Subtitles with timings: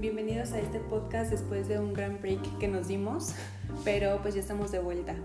[0.00, 3.34] Bienvenidos a este podcast después de un gran break que nos dimos,
[3.84, 5.16] pero pues ya estamos de vuelta.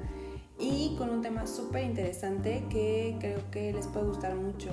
[0.57, 4.71] Y con un tema súper interesante que creo que les puede gustar mucho,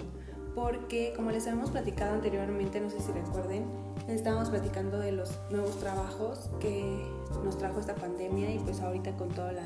[0.55, 3.67] porque como les habíamos platicado anteriormente, no sé si recuerden,
[4.09, 7.05] estábamos platicando de los nuevos trabajos que
[7.45, 9.65] nos trajo esta pandemia y pues ahorita con toda la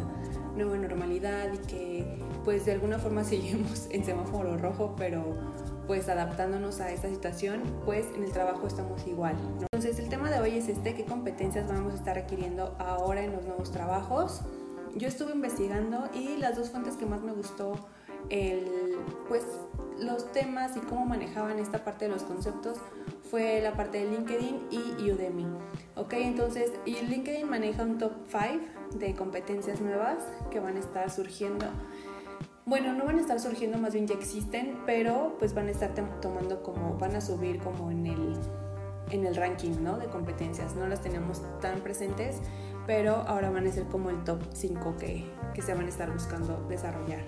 [0.56, 5.22] nueva normalidad y que pues de alguna forma seguimos en semáforo rojo, pero
[5.86, 9.36] pues adaptándonos a esta situación, pues en el trabajo estamos igual.
[9.60, 13.32] Entonces el tema de hoy es este, ¿qué competencias vamos a estar requiriendo ahora en
[13.32, 14.40] los nuevos trabajos?
[14.94, 17.74] Yo estuve investigando y las dos fuentes que más me gustó,
[18.30, 18.96] el,
[19.28, 19.44] pues
[19.98, 22.78] los temas y cómo manejaban esta parte de los conceptos
[23.30, 25.46] fue la parte de LinkedIn y Udemy.
[25.96, 30.18] Ok, entonces y LinkedIn maneja un top 5 de competencias nuevas
[30.50, 31.66] que van a estar surgiendo
[32.66, 35.92] bueno, no van a estar surgiendo, más bien ya existen, pero pues van a estar
[36.20, 38.38] tomando como, van a subir como en el,
[39.10, 39.98] en el ranking, ¿no?
[39.98, 40.74] De competencias.
[40.74, 42.40] No las tenemos tan presentes,
[42.86, 46.10] pero ahora van a ser como el top 5 que, que se van a estar
[46.10, 47.22] buscando desarrollar.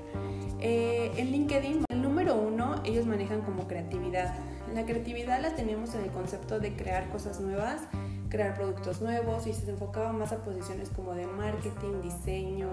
[0.58, 4.34] Eh, en LinkedIn, el número uno, ellos manejan como creatividad.
[4.74, 7.82] La creatividad la tenemos en el concepto de crear cosas nuevas,
[8.30, 12.68] crear productos nuevos y se enfocaba más a posiciones como de marketing, diseño,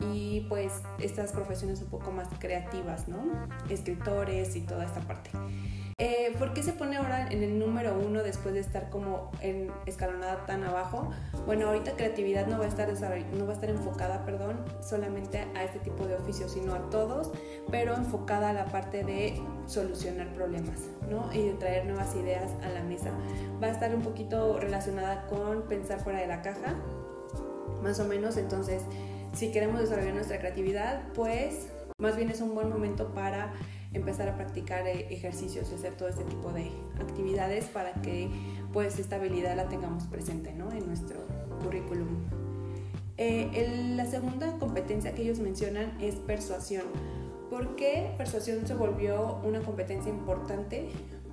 [0.00, 3.18] y pues estas profesiones un poco más creativas, ¿no?
[3.68, 5.30] Escritores y toda esta parte.
[6.02, 9.70] Eh, ¿Por qué se pone ahora en el número uno después de estar como en
[9.84, 11.10] escalonada tan abajo?
[11.44, 15.62] Bueno, ahorita creatividad no va a estar, no va a estar enfocada, perdón, solamente a
[15.62, 17.32] este tipo de oficios, sino a todos,
[17.70, 21.30] pero enfocada a la parte de solucionar problemas, ¿no?
[21.34, 23.10] Y de traer nuevas ideas a la mesa.
[23.62, 26.76] Va a estar un poquito relacionada con pensar fuera de la caja,
[27.82, 28.84] más o menos, entonces
[29.32, 33.52] si queremos desarrollar nuestra creatividad, pues más bien es un buen momento para
[33.92, 38.30] empezar a practicar eh, ejercicios y hacer todo este tipo de actividades para que
[38.72, 40.70] pues esta habilidad la tengamos presente ¿no?
[40.72, 41.20] en nuestro
[41.62, 42.08] currículum.
[43.16, 46.84] Eh, la segunda competencia que ellos mencionan es persuasión.
[47.50, 50.88] ¿Por qué persuasión se volvió una competencia importante?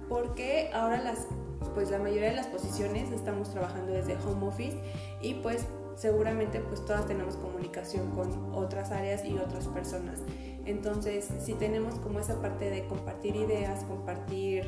[0.10, 1.28] Porque ahora las,
[1.76, 4.78] pues la mayoría de las posiciones estamos trabajando desde home office
[5.22, 5.66] y pues
[5.98, 10.20] seguramente pues todas tenemos comunicación con otras áreas y otras personas.
[10.66, 14.66] Entonces, si tenemos como esa parte de compartir ideas, compartir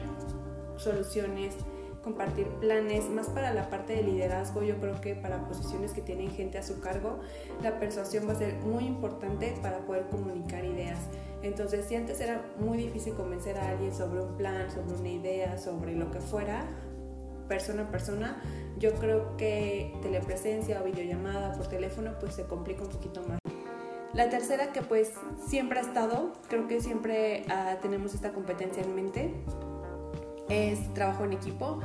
[0.77, 1.55] soluciones,
[2.03, 6.31] compartir planes, más para la parte de liderazgo, yo creo que para posiciones que tienen
[6.31, 7.19] gente a su cargo,
[7.61, 10.99] la persuasión va a ser muy importante para poder comunicar ideas.
[11.43, 15.57] Entonces, si antes era muy difícil convencer a alguien sobre un plan, sobre una idea,
[15.57, 16.65] sobre lo que fuera,
[17.49, 18.41] persona a persona,
[18.77, 23.39] yo creo que telepresencia o videollamada por teléfono pues se complica un poquito más.
[24.13, 25.11] La tercera que pues
[25.45, 29.33] siempre ha estado, creo que siempre ah, tenemos esta competencia en mente,
[30.47, 31.79] es trabajo en equipo,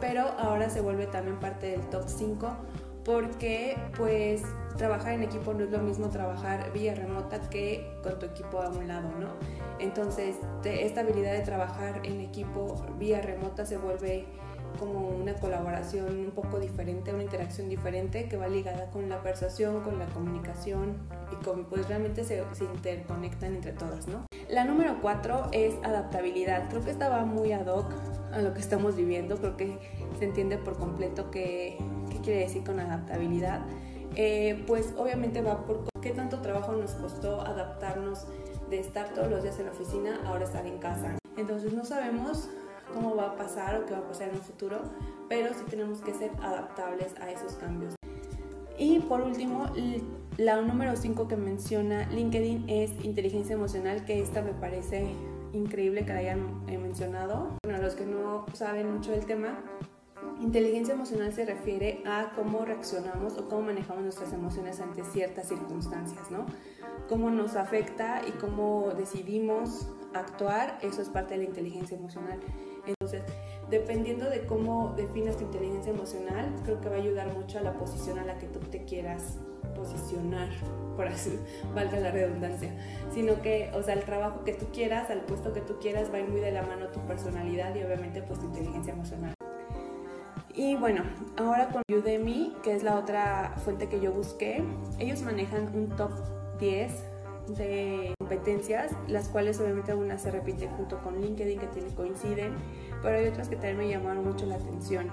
[0.00, 2.56] pero ahora se vuelve también parte del top 5
[3.04, 4.42] porque pues
[4.76, 8.68] trabajar en equipo no es lo mismo trabajar vía remota que con tu equipo a
[8.68, 9.28] un lado, ¿no?
[9.78, 14.26] Entonces esta habilidad de trabajar en equipo vía remota se vuelve
[14.78, 19.82] como una colaboración un poco diferente, una interacción diferente que va ligada con la persuasión,
[19.82, 20.96] con la comunicación
[21.32, 24.26] y con, pues realmente se, se interconectan entre todas, ¿no?
[24.48, 26.68] La número cuatro es adaptabilidad.
[26.70, 27.92] Creo que estaba muy ad hoc
[28.32, 29.78] a lo que estamos viviendo, creo que
[30.18, 31.78] se entiende por completo qué,
[32.10, 33.60] qué quiere decir con adaptabilidad.
[34.16, 38.26] Eh, pues obviamente va por qué tanto trabajo nos costó adaptarnos
[38.68, 41.16] de estar todos los días en la oficina ahora estar en casa.
[41.36, 42.48] Entonces no sabemos
[42.92, 44.78] cómo va a pasar o qué va a pasar en un futuro,
[45.28, 47.94] pero sí tenemos que ser adaptables a esos cambios.
[48.78, 49.66] Y por último,
[50.38, 55.14] la número 5 que menciona LinkedIn es inteligencia emocional, que esta me parece
[55.52, 57.48] increíble que la hayan eh, mencionado.
[57.62, 59.58] Bueno, los que no saben mucho del tema,
[60.40, 66.30] inteligencia emocional se refiere a cómo reaccionamos o cómo manejamos nuestras emociones ante ciertas circunstancias,
[66.30, 66.46] ¿no?
[67.08, 72.40] Cómo nos afecta y cómo decidimos actuar, eso es parte de la inteligencia emocional.
[72.86, 73.22] Entonces,
[73.70, 77.74] dependiendo de cómo definas tu inteligencia emocional, creo que va a ayudar mucho a la
[77.74, 79.38] posición a la que tú te quieras
[79.74, 80.48] posicionar,
[80.96, 81.38] por así,
[81.74, 82.72] valga la redundancia,
[83.12, 86.18] sino que, o sea, el trabajo que tú quieras, al puesto que tú quieras, va
[86.22, 89.34] muy de la mano tu personalidad y obviamente pues tu inteligencia emocional.
[90.54, 91.04] Y bueno,
[91.36, 94.62] ahora con Udemy, que es la otra fuente que yo busqué,
[94.98, 96.10] ellos manejan un top
[96.58, 97.09] 10
[97.48, 102.54] de competencias, las cuales obviamente algunas se repiten junto con LinkedIn que tienen, coinciden,
[103.02, 105.08] pero hay otras que también me llamaron mucho la atención.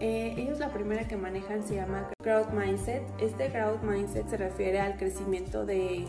[0.00, 3.02] Eh, ellos la primera que manejan se llama Crowd Mindset.
[3.20, 6.06] Este Crowd Mindset se refiere al crecimiento de,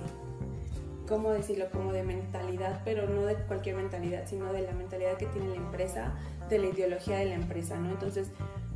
[1.07, 1.65] ¿cómo decirlo?
[1.71, 5.55] Como de mentalidad, pero no de cualquier mentalidad, sino de la mentalidad que tiene la
[5.55, 6.13] empresa,
[6.49, 7.89] de la ideología de la empresa, ¿no?
[7.89, 8.31] Entonces,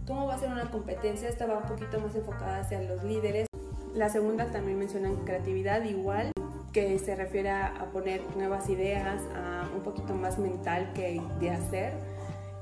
[0.07, 1.27] ¿Cómo va a ser una competencia?
[1.27, 3.47] Esta va un poquito más enfocada hacia los líderes.
[3.95, 6.33] La segunda también mencionan creatividad igual,
[6.73, 11.93] que se refiere a poner nuevas ideas, a un poquito más mental que de hacer.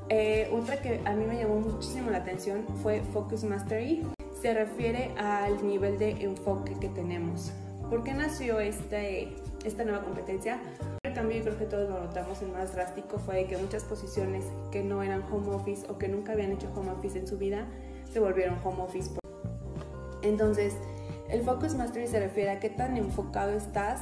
[0.09, 4.05] Eh, otra que a mí me llamó muchísimo la atención fue Focus Mastery.
[4.39, 7.51] Se refiere al nivel de enfoque que tenemos.
[7.89, 9.33] ¿Por qué nació este,
[9.65, 10.61] esta nueva competencia?
[11.01, 14.45] El cambio, yo creo que todos lo notamos, el más drástico fue que muchas posiciones
[14.71, 17.65] que no eran home office o que nunca habían hecho home office en su vida
[18.11, 19.09] se volvieron home office.
[20.21, 20.75] Entonces,
[21.33, 24.01] el Focus Mastery se refiere a qué tan enfocado estás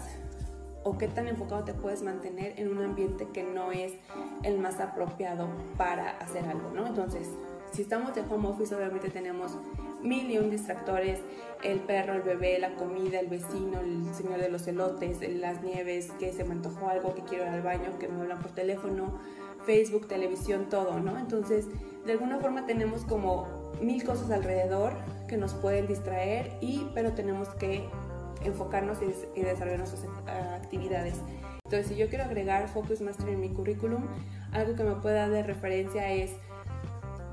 [0.84, 3.94] o qué tan enfocado te puedes mantener en un ambiente que no es
[4.44, 5.48] el más apropiado
[5.78, 6.86] para hacer algo, ¿no?
[6.86, 7.30] Entonces,
[7.72, 9.54] si estamos de home office, obviamente tenemos
[10.02, 11.20] mil y un distractores,
[11.64, 16.12] el perro, el bebé, la comida, el vecino, el señor de los elotes, las nieves,
[16.20, 19.22] que se me antojó algo, que quiero ir al baño, que me hablan por teléfono,
[19.66, 21.18] Facebook, televisión, todo, ¿no?
[21.18, 21.68] Entonces,
[22.06, 24.94] de alguna forma tenemos como mil cosas alrededor
[25.28, 27.88] que nos pueden distraer y pero tenemos que
[28.44, 30.06] enfocarnos y, desarrollar nuestras
[30.54, 31.16] actividades.
[31.66, 34.04] Entonces, si yo quiero agregar Focus Master en mi currículum,
[34.52, 36.32] algo que me pueda dar de referencia es,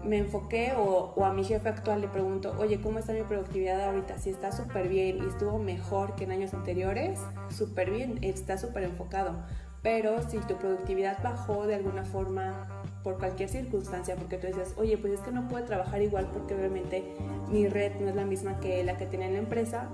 [0.05, 3.83] me enfoqué o, o, a mi jefe actual le pregunto, oye, ¿cómo está mi productividad
[3.83, 4.19] ahorita?
[4.19, 7.19] Si está súper bien y estuvo mejor que en años anteriores,
[7.51, 9.43] súper bien, está súper enfocado.
[9.83, 14.99] Pero si tu productividad bajó de alguna forma por cualquier circunstancia, porque tú dices, oye,
[14.99, 17.17] pues es que no puedo trabajar igual porque obviamente
[17.51, 19.89] mi red no es la misma que la que en la empresa,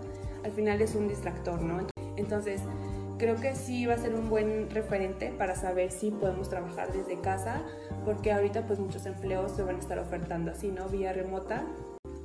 [0.45, 1.87] al final es un distractor, ¿no?
[2.17, 2.61] Entonces,
[3.19, 7.21] creo que sí va a ser un buen referente para saber si podemos trabajar desde
[7.21, 7.63] casa,
[8.05, 10.89] porque ahorita pues muchos empleos se van a estar ofertando así, ¿no?
[10.89, 11.65] Vía remota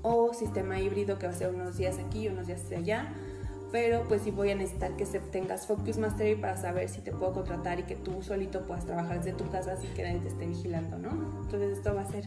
[0.02, 3.14] o sistema híbrido que va a ser unos días aquí y unos días allá.
[3.72, 7.34] Pero pues sí voy a necesitar que tengas Focus Mastery para saber si te puedo
[7.34, 10.48] contratar y que tú solito puedas trabajar desde tu casa sin que nadie te esté
[10.48, 11.12] vigilando, ¿no?
[11.44, 12.26] Entonces esto va a ser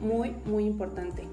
[0.00, 1.24] muy, muy importante.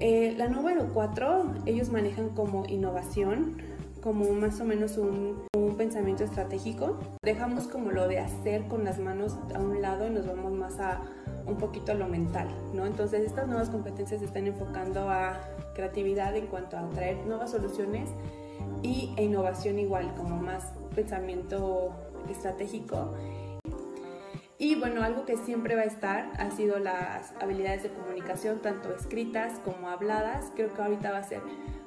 [0.00, 3.56] Eh, la número 4, ellos manejan como innovación,
[4.02, 5.42] como más o menos un,
[5.76, 6.98] pensamiento estratégico.
[7.24, 10.78] Dejamos como lo de hacer con las manos a un lado y nos vamos más
[10.78, 11.00] a
[11.46, 12.86] un poquito a lo mental, ¿no?
[12.86, 15.40] Entonces estas nuevas competencias se están enfocando a
[15.74, 18.10] creatividad en cuanto a traer nuevas soluciones
[18.82, 21.92] y e innovación igual, como más pensamiento
[22.30, 23.14] estratégico
[24.62, 28.94] y bueno, algo que siempre va a estar ha sido las habilidades de comunicación, tanto
[28.94, 30.52] escritas como habladas.
[30.54, 31.40] Creo que ahorita va a ser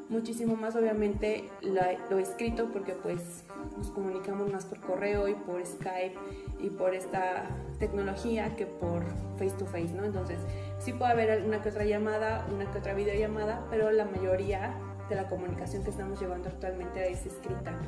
[0.10, 3.45] muchísimo más obviamente lo, escrito porque pues
[3.78, 6.16] nos comunicamos más por correo y por Skype
[6.60, 7.45] y por esta
[7.80, 9.06] tecnología que por
[9.38, 10.04] face to face, ¿no?
[10.04, 10.39] Entonces
[10.80, 14.75] sí puede haber una que otra llamada, una que otra videollamada, pero la mayoría
[15.10, 17.80] de la comunicación que estamos llevando actualmente es escrita.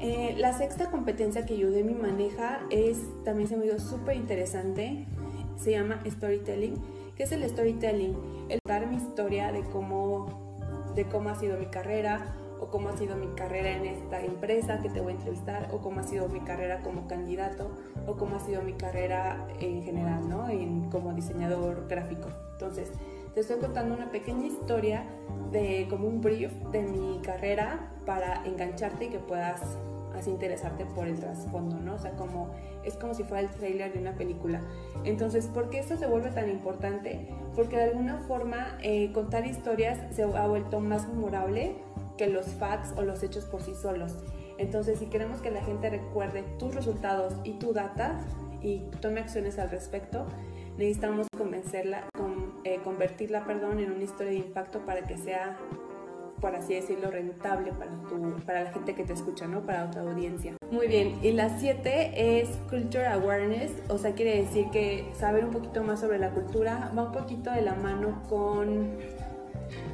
[0.00, 5.06] Eh, la sexta competencia que Udemy maneja es, también se me dio súper interesante,
[5.56, 6.74] se llama Storytelling.
[7.16, 8.14] ¿Qué es el storytelling?
[8.48, 10.58] El dar mi historia de cómo,
[10.94, 14.80] de cómo ha sido mi carrera o cómo ha sido mi carrera en esta empresa
[14.80, 17.70] que te voy a entrevistar o cómo ha sido mi carrera como candidato
[18.06, 20.48] o cómo ha sido mi carrera en general, ¿no?
[20.48, 22.28] En, como diseñador gráfico.
[22.52, 22.90] Entonces,
[23.34, 25.04] te estoy contando una pequeña historia
[25.50, 29.60] de como un brief de mi carrera para engancharte y que puedas
[30.16, 31.94] así interesarte por el trasfondo, ¿no?
[31.94, 32.50] O sea, como
[32.84, 34.60] es como si fuera el trailer de una película.
[35.02, 37.28] Entonces, ¿por qué esto se vuelve tan importante?
[37.56, 41.76] Porque de alguna forma eh, contar historias se ha vuelto más memorable
[42.16, 44.16] que los facts o los hechos por sí solos.
[44.58, 48.20] Entonces, si queremos que la gente recuerde tus resultados y tu data
[48.62, 50.26] y tome acciones al respecto,
[50.76, 52.33] necesitamos convencerla, con,
[52.64, 55.58] eh, convertirla, perdón, en una historia de impacto para que sea
[56.44, 59.62] por así decirlo, rentable para, tu, para la gente que te escucha, ¿no?
[59.62, 60.54] Para otra audiencia.
[60.70, 65.52] Muy bien, y la siete es Culture Awareness, o sea, quiere decir que saber un
[65.52, 68.90] poquito más sobre la cultura va un poquito de la mano con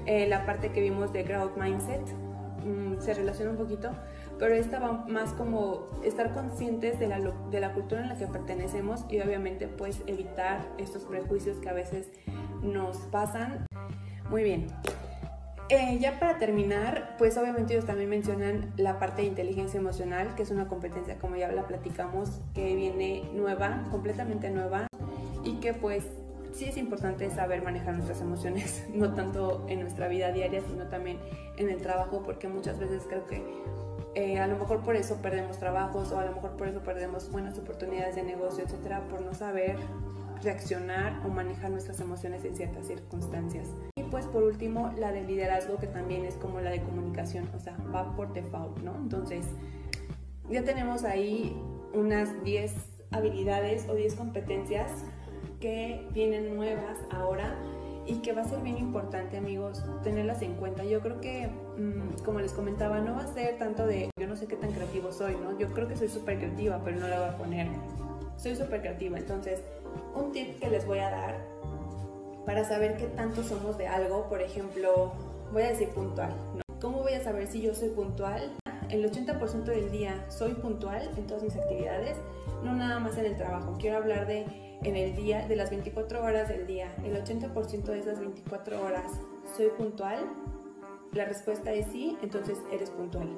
[0.06, 2.02] eh, la parte que vimos de Growth Mindset,
[2.64, 3.90] mm, se relaciona un poquito,
[4.40, 8.26] pero esta va más como estar conscientes de la, de la cultura en la que
[8.26, 12.08] pertenecemos y obviamente pues evitar estos prejuicios que a veces
[12.62, 13.66] nos pasan.
[14.28, 14.66] Muy bien,
[15.70, 20.42] eh, ya para terminar, pues obviamente ellos también mencionan la parte de inteligencia emocional, que
[20.42, 24.88] es una competencia, como ya la platicamos, que viene nueva, completamente nueva,
[25.44, 26.04] y que pues
[26.52, 31.18] sí es importante saber manejar nuestras emociones, no tanto en nuestra vida diaria, sino también
[31.56, 33.40] en el trabajo, porque muchas veces creo que
[34.16, 37.30] eh, a lo mejor por eso perdemos trabajos o a lo mejor por eso perdemos
[37.30, 39.76] buenas oportunidades de negocio, etcétera, por no saber
[40.42, 43.68] reaccionar o manejar nuestras emociones en ciertas circunstancias
[44.10, 47.76] pues por último la de liderazgo que también es como la de comunicación, o sea,
[47.94, 48.94] va por default, ¿no?
[48.96, 49.46] Entonces,
[50.50, 51.56] ya tenemos ahí
[51.94, 52.74] unas 10
[53.12, 54.90] habilidades o 10 competencias
[55.60, 57.56] que vienen nuevas ahora
[58.06, 60.84] y que va a ser bien importante, amigos, tenerlas en cuenta.
[60.84, 64.34] Yo creo que, mm, como les comentaba, no va a ser tanto de yo no
[64.36, 65.56] sé qué tan creativo soy, ¿no?
[65.58, 67.68] Yo creo que soy súper creativa, pero no la voy a poner.
[68.36, 69.62] Soy súper creativa, entonces,
[70.14, 71.46] un tip que les voy a dar
[72.46, 75.12] para saber qué tanto somos de algo, por ejemplo,
[75.52, 76.62] voy a decir puntual, ¿no?
[76.80, 78.56] ¿Cómo voy a saber si yo soy puntual?
[78.88, 82.16] El 80% del día soy puntual en todas mis actividades,
[82.64, 83.76] no nada más en el trabajo.
[83.78, 84.46] Quiero hablar de
[84.82, 89.12] en el día, de las 24 horas del día, el 80% de esas 24 horas
[89.56, 90.18] soy puntual.
[91.12, 93.28] La respuesta es sí, entonces eres puntual.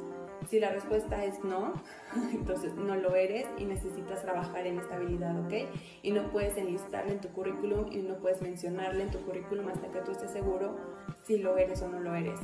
[0.49, 1.73] Si la respuesta es no,
[2.33, 5.69] entonces no lo eres y necesitas trabajar en esta habilidad, ¿ok?
[6.03, 9.91] Y no puedes enlistarle en tu currículum y no puedes mencionarle en tu currículum hasta
[9.91, 10.77] que tú estés seguro
[11.25, 12.39] si lo eres o no lo eres.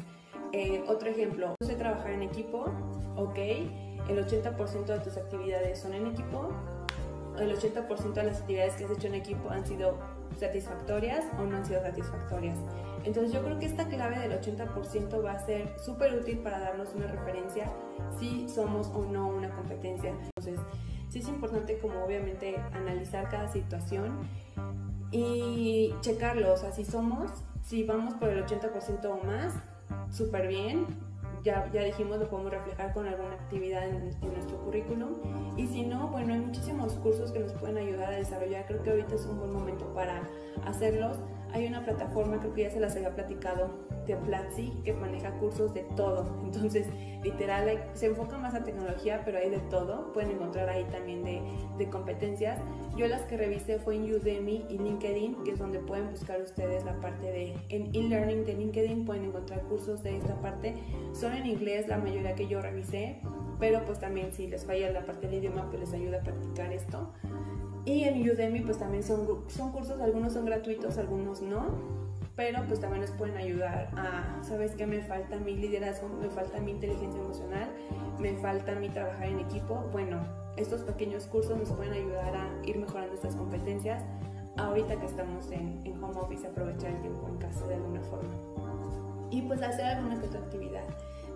[0.52, 2.64] Eh, otro ejemplo, yo sé trabajar en equipo,
[3.16, 3.38] ok,
[4.08, 6.48] el 80% de tus actividades son en equipo,
[7.38, 9.98] el 80% de las actividades que has hecho en equipo han sido
[10.38, 12.58] satisfactorias o no han sido satisfactorias.
[13.04, 16.94] Entonces yo creo que esta clave del 80% va a ser súper útil para darnos
[16.94, 17.70] una referencia
[18.18, 20.10] si somos o no una competencia.
[20.10, 20.60] Entonces
[21.08, 24.28] sí es importante como obviamente analizar cada situación
[25.10, 27.30] y checarlo, o sea, si somos,
[27.64, 29.54] si vamos por el 80% o más,
[30.10, 30.86] súper bien.
[31.48, 35.14] Ya, ya dijimos, lo podemos reflejar con alguna actividad en, en, nuestro currículum.
[35.56, 38.66] Y si no, bueno, hay muchísimos cursos que nos pueden ayudar a desarrollar.
[38.66, 40.28] Creo que ahorita es un buen momento para
[40.66, 41.16] hacerlos.
[41.52, 43.70] Hay una plataforma, creo que ya se las había platicado,
[44.08, 46.26] de Platzi, que maneja cursos de todo.
[46.42, 46.86] Entonces,
[47.22, 50.12] literal, se enfoca más a tecnología, pero hay de todo.
[50.12, 51.42] Pueden encontrar ahí también de,
[51.76, 52.58] de competencias.
[52.96, 56.84] Yo las que revisé fue en Udemy y LinkedIn, que es donde pueden buscar ustedes
[56.84, 60.74] la parte de en e-learning de LinkedIn, pueden encontrar cursos de esta parte.
[61.12, 63.20] Son en inglés la mayoría que yo revisé,
[63.60, 66.72] pero pues también si les falla la parte del idioma, pues les ayuda a practicar
[66.72, 67.12] esto.
[67.88, 71.64] Y en Udemy pues también son, son cursos, algunos son gratuitos, algunos no,
[72.36, 74.86] pero pues también nos pueden ayudar a, ¿sabes qué?
[74.86, 77.66] Me falta mi liderazgo, me falta mi inteligencia emocional,
[78.18, 79.82] me falta mi trabajar en equipo.
[79.90, 80.20] Bueno,
[80.58, 84.02] estos pequeños cursos nos pueden ayudar a ir mejorando estas competencias
[84.58, 88.34] ahorita que estamos en, en home office, aprovechar el tiempo en casa de alguna forma.
[89.30, 90.84] Y pues hacer alguna que otra actividad.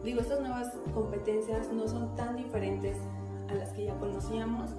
[0.04, 2.98] Digo, estas nuevas competencias no son tan diferentes
[3.48, 4.72] a las que ya conocíamos,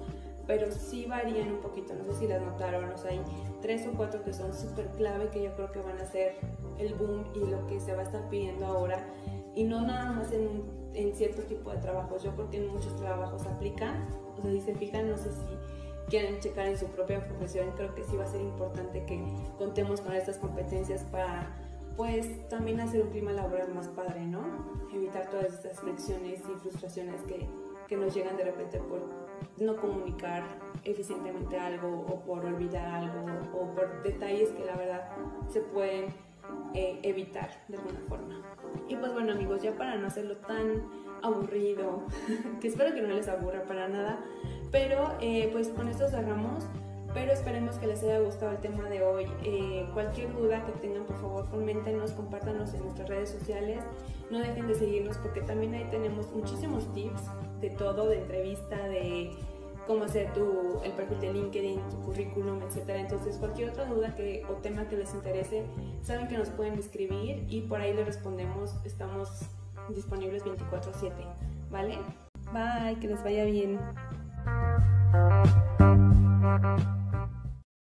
[0.46, 3.22] pero sí varían un poquito, no sé si las notaron, o sea, hay
[3.62, 6.36] tres o cuatro que son súper clave que yo creo que van a ser
[6.78, 9.04] el boom y lo que se va a estar pidiendo ahora,
[9.54, 10.62] y no nada más en,
[10.94, 14.60] en cierto tipo de trabajos, yo creo que en muchos trabajos aplican, o sea, si
[14.60, 18.24] se fijan, no sé si quieren checar en su propia profesión, creo que sí va
[18.24, 19.22] a ser importante que
[19.58, 21.50] contemos con estas competencias para
[21.96, 24.42] pues también hacer un clima laboral más padre, ¿no?
[24.92, 27.48] Evitar todas estas fricciones y frustraciones que,
[27.88, 29.02] que nos llegan de repente por
[29.58, 30.42] no comunicar
[30.84, 35.08] eficientemente algo o por olvidar algo o por detalles que la verdad
[35.48, 36.06] se pueden
[36.74, 38.42] eh, evitar de alguna forma.
[38.88, 40.88] Y pues bueno amigos, ya para no hacerlo tan
[41.22, 42.02] aburrido,
[42.60, 44.18] que espero que no les aburra para nada,
[44.70, 46.64] pero eh, pues con esto cerramos
[47.14, 49.26] pero esperemos que les haya gustado el tema de hoy.
[49.44, 53.78] Eh, cualquier duda que tengan, por favor, coméntenos, compártanos en nuestras redes sociales.
[54.30, 57.22] No dejen de seguirnos porque también ahí tenemos muchísimos tips
[57.60, 59.30] de todo, de entrevista, de
[59.86, 62.88] cómo hacer tu, el perfil de LinkedIn, tu currículum, etc.
[62.96, 65.64] Entonces, cualquier otra duda que, o tema que les interese,
[66.02, 68.74] saben que nos pueden escribir y por ahí les respondemos.
[68.84, 69.28] Estamos
[69.90, 71.12] disponibles 24/7,
[71.70, 71.98] ¿vale?
[72.52, 73.78] Bye, que les vaya bien.